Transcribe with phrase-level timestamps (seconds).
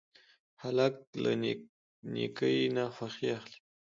[0.63, 1.31] هلک له
[2.13, 3.59] نیکۍ نه خوښي اخلي.